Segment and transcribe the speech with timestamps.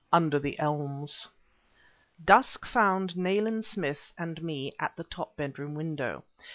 [0.11, 1.27] UNDER THE ELMS
[2.25, 6.23] Dusk found Nayland Smith and me at the top bedroom window.